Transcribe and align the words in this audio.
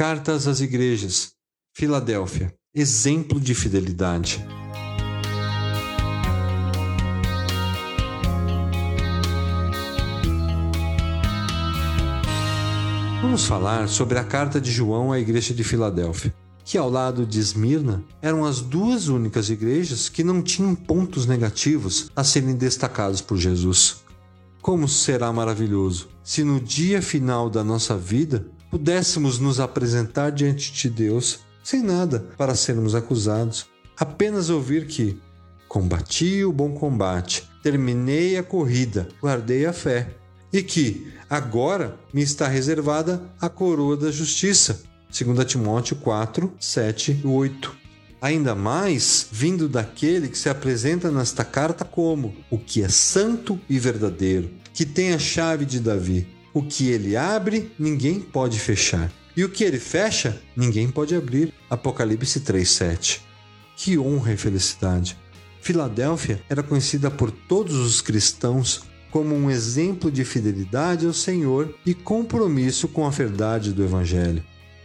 Cartas 0.00 0.48
às 0.48 0.62
Igrejas. 0.62 1.32
Filadélfia. 1.76 2.54
Exemplo 2.74 3.38
de 3.38 3.54
fidelidade. 3.54 4.42
Vamos 13.20 13.44
falar 13.44 13.90
sobre 13.90 14.18
a 14.18 14.24
carta 14.24 14.58
de 14.58 14.72
João 14.72 15.12
à 15.12 15.20
igreja 15.20 15.52
de 15.52 15.62
Filadélfia, 15.62 16.34
que 16.64 16.78
ao 16.78 16.88
lado 16.88 17.26
de 17.26 17.38
Esmirna 17.38 18.02
eram 18.22 18.46
as 18.46 18.62
duas 18.62 19.08
únicas 19.08 19.50
igrejas 19.50 20.08
que 20.08 20.24
não 20.24 20.40
tinham 20.40 20.74
pontos 20.74 21.26
negativos 21.26 22.10
a 22.16 22.24
serem 22.24 22.56
destacados 22.56 23.20
por 23.20 23.36
Jesus. 23.36 24.02
Como 24.62 24.88
será 24.88 25.30
maravilhoso 25.30 26.08
se 26.24 26.42
no 26.42 26.58
dia 26.58 27.02
final 27.02 27.50
da 27.50 27.62
nossa 27.62 27.98
vida 27.98 28.50
pudéssemos 28.70 29.38
nos 29.38 29.58
apresentar 29.60 30.30
diante 30.30 30.72
de 30.72 30.88
Deus 30.88 31.40
sem 31.62 31.82
nada 31.82 32.26
para 32.38 32.54
sermos 32.54 32.94
acusados, 32.94 33.66
apenas 33.98 34.48
ouvir 34.48 34.86
que 34.86 35.20
combati 35.68 36.44
o 36.44 36.52
bom 36.52 36.72
combate, 36.72 37.48
terminei 37.62 38.36
a 38.38 38.42
corrida, 38.42 39.08
guardei 39.20 39.66
a 39.66 39.72
fé, 39.72 40.16
e 40.52 40.62
que 40.62 41.12
agora 41.28 41.96
me 42.12 42.22
está 42.22 42.48
reservada 42.48 43.22
a 43.40 43.48
coroa 43.48 43.96
da 43.96 44.10
justiça. 44.10 44.82
2 45.10 45.44
Timóteo 45.44 45.96
4, 45.96 46.52
7 46.58 47.20
e 47.22 47.26
8. 47.26 47.76
Ainda 48.22 48.54
mais 48.54 49.26
vindo 49.30 49.68
daquele 49.68 50.28
que 50.28 50.38
se 50.38 50.48
apresenta 50.48 51.10
nesta 51.10 51.44
carta 51.44 51.84
como 51.84 52.34
o 52.50 52.58
que 52.58 52.82
é 52.82 52.88
santo 52.88 53.60
e 53.68 53.78
verdadeiro, 53.78 54.50
que 54.74 54.84
tem 54.84 55.12
a 55.12 55.18
chave 55.18 55.64
de 55.64 55.80
Davi, 55.80 56.26
o 56.52 56.62
que 56.62 56.88
ele 56.88 57.16
abre, 57.16 57.70
ninguém 57.78 58.20
pode 58.20 58.58
fechar. 58.58 59.10
E 59.36 59.44
o 59.44 59.48
que 59.48 59.64
ele 59.64 59.78
fecha, 59.78 60.40
ninguém 60.56 60.88
pode 60.90 61.14
abrir. 61.14 61.52
Apocalipse 61.68 62.40
3:7. 62.40 63.20
Que 63.76 63.98
honra 63.98 64.32
e 64.32 64.36
felicidade. 64.36 65.16
Filadélfia 65.60 66.42
era 66.48 66.62
conhecida 66.62 67.10
por 67.10 67.30
todos 67.30 67.74
os 67.76 68.00
cristãos 68.00 68.82
como 69.10 69.34
um 69.34 69.50
exemplo 69.50 70.10
de 70.10 70.24
fidelidade 70.24 71.06
ao 71.06 71.12
Senhor 71.12 71.74
e 71.84 71.94
compromisso 71.94 72.88
com 72.88 73.06
a 73.06 73.10
verdade 73.10 73.72
do 73.72 73.84
evangelho. 73.84 74.42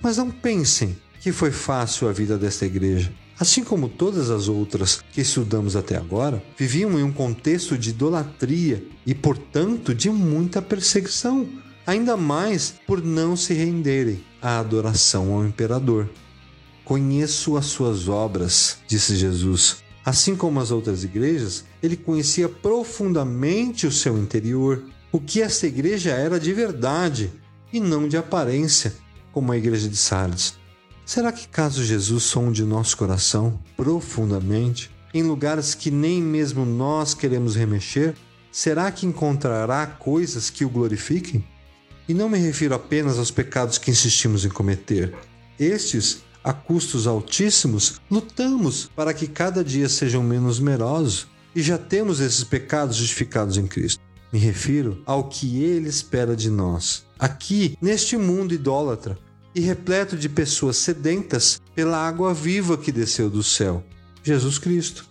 Mas 0.00 0.16
não 0.16 0.30
pensem 0.30 0.96
que 1.20 1.32
foi 1.32 1.50
fácil 1.50 2.08
a 2.08 2.12
vida 2.12 2.38
desta 2.38 2.66
igreja. 2.66 3.12
Assim 3.38 3.62
como 3.62 3.88
todas 3.88 4.30
as 4.30 4.48
outras 4.48 5.02
que 5.12 5.20
estudamos 5.20 5.76
até 5.76 5.96
agora, 5.96 6.42
viviam 6.56 6.98
em 6.98 7.02
um 7.02 7.12
contexto 7.12 7.76
de 7.76 7.90
idolatria 7.90 8.82
e, 9.04 9.14
portanto, 9.14 9.94
de 9.94 10.08
muita 10.08 10.62
perseguição, 10.62 11.46
ainda 11.86 12.16
mais 12.16 12.74
por 12.86 13.04
não 13.04 13.36
se 13.36 13.52
renderem 13.52 14.24
à 14.40 14.58
adoração 14.58 15.34
ao 15.34 15.44
imperador. 15.44 16.08
Conheço 16.82 17.58
as 17.58 17.66
suas 17.66 18.08
obras, 18.08 18.78
disse 18.88 19.14
Jesus. 19.16 19.84
Assim 20.02 20.34
como 20.34 20.58
as 20.58 20.70
outras 20.70 21.04
igrejas, 21.04 21.64
ele 21.82 21.96
conhecia 21.96 22.48
profundamente 22.48 23.86
o 23.86 23.92
seu 23.92 24.16
interior, 24.16 24.84
o 25.12 25.20
que 25.20 25.42
esta 25.42 25.66
igreja 25.66 26.10
era 26.10 26.40
de 26.40 26.54
verdade 26.54 27.30
e 27.70 27.80
não 27.80 28.08
de 28.08 28.16
aparência, 28.16 28.94
como 29.30 29.52
a 29.52 29.58
igreja 29.58 29.88
de 29.88 29.96
Sardes. 29.96 30.54
Será 31.06 31.30
que 31.30 31.46
caso 31.46 31.84
Jesus 31.84 32.24
sonde 32.24 32.64
nosso 32.64 32.96
coração 32.96 33.60
profundamente, 33.76 34.90
em 35.14 35.22
lugares 35.22 35.72
que 35.72 35.88
nem 35.88 36.20
mesmo 36.20 36.66
nós 36.66 37.14
queremos 37.14 37.54
remexer, 37.54 38.16
será 38.50 38.90
que 38.90 39.06
encontrará 39.06 39.86
coisas 39.86 40.50
que 40.50 40.64
o 40.64 40.68
glorifiquem? 40.68 41.44
E 42.08 42.12
não 42.12 42.28
me 42.28 42.38
refiro 42.38 42.74
apenas 42.74 43.20
aos 43.20 43.30
pecados 43.30 43.78
que 43.78 43.88
insistimos 43.88 44.44
em 44.44 44.48
cometer. 44.48 45.14
Estes, 45.60 46.24
a 46.42 46.52
custos 46.52 47.06
altíssimos, 47.06 48.00
lutamos 48.10 48.90
para 48.96 49.14
que 49.14 49.28
cada 49.28 49.62
dia 49.62 49.88
sejam 49.88 50.24
menos 50.24 50.58
numerosos 50.58 51.28
e 51.54 51.62
já 51.62 51.78
temos 51.78 52.18
esses 52.18 52.42
pecados 52.42 52.96
justificados 52.96 53.56
em 53.56 53.68
Cristo. 53.68 54.02
Me 54.32 54.40
refiro 54.40 55.00
ao 55.06 55.28
que 55.28 55.62
Ele 55.62 55.88
espera 55.88 56.34
de 56.34 56.50
nós. 56.50 57.06
Aqui, 57.16 57.78
neste 57.80 58.16
mundo 58.16 58.52
idólatra, 58.52 59.16
e 59.56 59.60
repleto 59.60 60.18
de 60.18 60.28
pessoas 60.28 60.76
sedentas 60.76 61.62
pela 61.74 61.96
água 61.96 62.34
viva 62.34 62.76
que 62.76 62.92
desceu 62.92 63.30
do 63.30 63.42
céu, 63.42 63.82
Jesus 64.22 64.58
Cristo. 64.58 65.08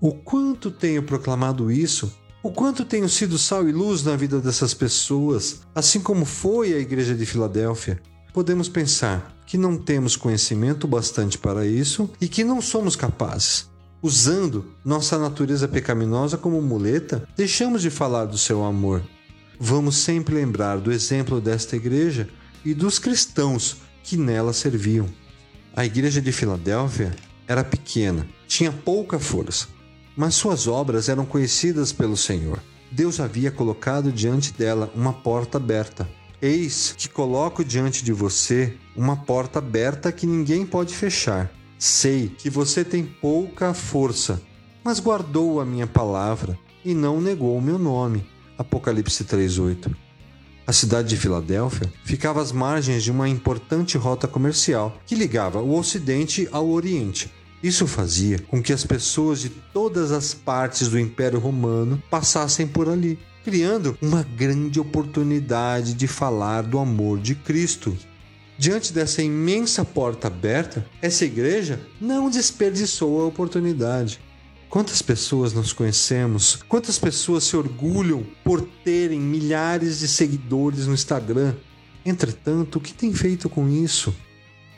O 0.00 0.12
quanto 0.12 0.68
tenho 0.68 1.04
proclamado 1.04 1.70
isso, 1.70 2.12
o 2.42 2.50
quanto 2.50 2.84
tenho 2.84 3.08
sido 3.08 3.38
sal 3.38 3.68
e 3.68 3.72
luz 3.72 4.02
na 4.02 4.16
vida 4.16 4.40
dessas 4.40 4.74
pessoas, 4.74 5.60
assim 5.72 6.00
como 6.00 6.24
foi 6.24 6.74
a 6.74 6.78
igreja 6.80 7.14
de 7.14 7.24
Filadélfia, 7.24 8.02
podemos 8.32 8.68
pensar 8.68 9.32
que 9.46 9.56
não 9.56 9.78
temos 9.78 10.16
conhecimento 10.16 10.88
bastante 10.88 11.38
para 11.38 11.64
isso 11.64 12.10
e 12.20 12.26
que 12.26 12.42
não 12.42 12.60
somos 12.60 12.96
capazes. 12.96 13.70
Usando 14.02 14.74
nossa 14.84 15.16
natureza 15.16 15.68
pecaminosa 15.68 16.36
como 16.36 16.60
muleta, 16.60 17.28
deixamos 17.36 17.80
de 17.80 17.90
falar 17.90 18.24
do 18.24 18.36
seu 18.36 18.64
amor. 18.64 19.04
Vamos 19.58 19.98
sempre 19.98 20.34
lembrar 20.34 20.78
do 20.78 20.90
exemplo 20.90 21.40
desta 21.40 21.76
igreja 21.76 22.28
e 22.64 22.74
dos 22.74 22.98
cristãos 22.98 23.83
que 24.04 24.16
nela 24.16 24.52
serviam. 24.52 25.08
A 25.74 25.84
igreja 25.84 26.22
de 26.22 26.30
Filadélfia 26.30 27.16
era 27.48 27.64
pequena, 27.64 28.28
tinha 28.46 28.70
pouca 28.70 29.18
força, 29.18 29.66
mas 30.16 30.34
suas 30.34 30.68
obras 30.68 31.08
eram 31.08 31.26
conhecidas 31.26 31.92
pelo 31.92 32.16
Senhor. 32.16 32.62
Deus 32.92 33.18
havia 33.18 33.50
colocado 33.50 34.12
diante 34.12 34.52
dela 34.52 34.92
uma 34.94 35.12
porta 35.12 35.58
aberta. 35.58 36.08
Eis 36.40 36.94
que 36.96 37.08
coloco 37.08 37.64
diante 37.64 38.04
de 38.04 38.12
você 38.12 38.76
uma 38.94 39.16
porta 39.16 39.58
aberta 39.58 40.12
que 40.12 40.26
ninguém 40.26 40.64
pode 40.64 40.94
fechar. 40.94 41.50
Sei 41.78 42.28
que 42.28 42.48
você 42.48 42.84
tem 42.84 43.04
pouca 43.04 43.74
força, 43.74 44.40
mas 44.84 45.00
guardou 45.00 45.60
a 45.60 45.64
minha 45.64 45.86
palavra 45.86 46.56
e 46.84 46.94
não 46.94 47.20
negou 47.20 47.56
o 47.56 47.62
meu 47.62 47.78
nome. 47.78 48.24
Apocalipse 48.56 49.24
3:8. 49.24 50.03
A 50.66 50.72
cidade 50.72 51.10
de 51.10 51.16
Filadélfia 51.18 51.92
ficava 52.04 52.40
às 52.40 52.50
margens 52.50 53.02
de 53.02 53.10
uma 53.10 53.28
importante 53.28 53.98
rota 53.98 54.26
comercial 54.26 54.98
que 55.04 55.14
ligava 55.14 55.60
o 55.60 55.76
Ocidente 55.78 56.48
ao 56.50 56.70
Oriente. 56.70 57.30
Isso 57.62 57.86
fazia 57.86 58.38
com 58.38 58.62
que 58.62 58.72
as 58.72 58.84
pessoas 58.84 59.40
de 59.40 59.50
todas 59.50 60.10
as 60.10 60.32
partes 60.32 60.88
do 60.88 60.98
Império 60.98 61.38
Romano 61.38 62.02
passassem 62.10 62.66
por 62.66 62.88
ali, 62.88 63.18
criando 63.44 63.96
uma 64.00 64.22
grande 64.22 64.80
oportunidade 64.80 65.92
de 65.92 66.06
falar 66.06 66.62
do 66.62 66.78
amor 66.78 67.18
de 67.20 67.34
Cristo. 67.34 67.94
Diante 68.56 68.90
dessa 68.90 69.22
imensa 69.22 69.84
porta 69.84 70.28
aberta, 70.28 70.86
essa 71.02 71.26
igreja 71.26 71.78
não 72.00 72.30
desperdiçou 72.30 73.20
a 73.20 73.26
oportunidade. 73.26 74.18
Quantas 74.74 75.00
pessoas 75.00 75.52
nós 75.52 75.72
conhecemos? 75.72 76.58
Quantas 76.68 76.98
pessoas 76.98 77.44
se 77.44 77.56
orgulham 77.56 78.26
por 78.42 78.60
terem 78.60 79.20
milhares 79.20 80.00
de 80.00 80.08
seguidores 80.08 80.88
no 80.88 80.94
Instagram? 80.94 81.54
Entretanto, 82.04 82.78
o 82.78 82.80
que 82.80 82.92
tem 82.92 83.14
feito 83.14 83.48
com 83.48 83.68
isso? 83.68 84.12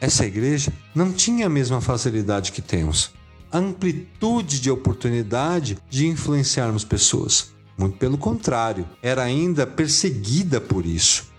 Essa 0.00 0.26
igreja 0.26 0.72
não 0.96 1.12
tinha 1.12 1.46
a 1.46 1.48
mesma 1.48 1.80
facilidade 1.80 2.50
que 2.50 2.60
temos. 2.60 3.12
A 3.52 3.58
amplitude 3.58 4.60
de 4.60 4.68
oportunidade 4.68 5.78
de 5.88 6.08
influenciarmos 6.08 6.84
pessoas. 6.84 7.52
Muito 7.78 7.96
pelo 7.96 8.18
contrário, 8.18 8.88
era 9.00 9.22
ainda 9.22 9.64
perseguida 9.64 10.60
por 10.60 10.84
isso. 10.84 11.30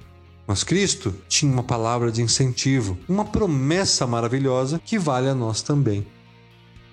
Mas 0.48 0.64
Cristo 0.64 1.14
tinha 1.28 1.52
uma 1.52 1.64
palavra 1.64 2.10
de 2.10 2.22
incentivo, 2.22 2.98
uma 3.10 3.26
promessa 3.26 4.08
maravilhosa 4.08 4.80
que 4.80 4.98
vale 4.98 5.28
a 5.28 5.36
nós 5.36 5.62
também. 5.62 6.08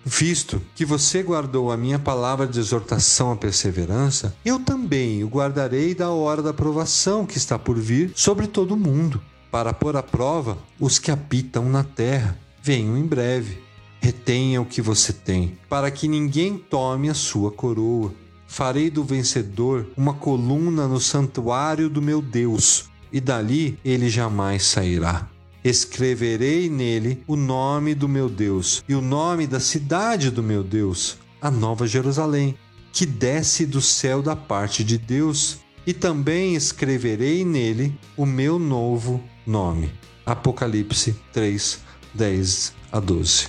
Visto 0.04 0.60
que 0.74 0.84
você 0.84 1.22
guardou 1.22 1.70
a 1.70 1.76
minha 1.76 1.98
palavra 1.98 2.46
de 2.46 2.58
exortação 2.58 3.30
à 3.30 3.36
perseverança, 3.36 4.34
eu 4.44 4.58
também 4.58 5.22
o 5.22 5.28
guardarei 5.28 5.94
da 5.94 6.10
hora 6.10 6.42
da 6.42 6.52
provação 6.52 7.24
que 7.24 7.38
está 7.38 7.56
por 7.58 7.78
vir 7.78 8.12
sobre 8.14 8.48
todo 8.48 8.72
o 8.72 8.76
mundo, 8.76 9.22
para 9.50 9.72
pôr 9.72 9.96
à 9.96 10.02
prova 10.02 10.58
os 10.80 10.98
que 10.98 11.10
habitam 11.10 11.68
na 11.68 11.84
terra. 11.84 12.36
Venham 12.62 12.96
em 12.96 13.06
breve. 13.06 13.58
Retenha 14.00 14.60
o 14.60 14.66
que 14.66 14.82
você 14.82 15.12
tem, 15.12 15.56
para 15.68 15.88
que 15.88 16.08
ninguém 16.08 16.58
tome 16.58 17.08
a 17.08 17.14
sua 17.14 17.52
coroa. 17.52 18.12
Farei 18.48 18.90
do 18.90 19.04
vencedor 19.04 19.86
uma 19.96 20.12
coluna 20.12 20.88
no 20.88 21.00
santuário 21.00 21.88
do 21.88 22.02
meu 22.02 22.20
Deus, 22.20 22.90
e 23.12 23.20
dali 23.20 23.78
ele 23.84 24.10
jamais 24.10 24.64
sairá. 24.64 25.31
Escreverei 25.64 26.68
nele 26.68 27.22
o 27.26 27.36
nome 27.36 27.94
do 27.94 28.08
meu 28.08 28.28
Deus 28.28 28.82
e 28.88 28.94
o 28.94 29.00
nome 29.00 29.46
da 29.46 29.60
cidade 29.60 30.30
do 30.30 30.42
meu 30.42 30.64
Deus, 30.64 31.18
a 31.40 31.50
Nova 31.50 31.86
Jerusalém, 31.86 32.56
que 32.92 33.06
desce 33.06 33.64
do 33.64 33.80
céu 33.80 34.20
da 34.20 34.34
parte 34.34 34.82
de 34.82 34.98
Deus, 34.98 35.60
e 35.86 35.92
também 35.92 36.54
escreverei 36.54 37.44
nele 37.44 37.96
o 38.16 38.26
meu 38.26 38.58
novo 38.58 39.22
nome. 39.46 39.92
Apocalipse 40.26 41.16
3, 41.32 41.80
10 42.14 42.72
a 42.90 43.00
12. 43.00 43.48